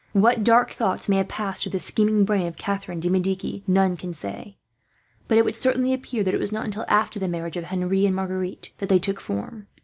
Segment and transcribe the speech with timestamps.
[0.13, 3.95] What dark thoughts may have passed through the scheming brain of Catharine de Medici none
[3.95, 4.57] can say,
[5.27, 8.07] but it would certainly appear that it was not until after the marriage of Henri
[8.07, 9.67] and Marguerite that they took form.